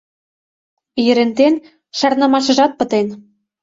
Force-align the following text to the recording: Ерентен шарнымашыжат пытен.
Ерентен 1.07 1.53
шарнымашыжат 1.97 2.71
пытен. 2.79 3.07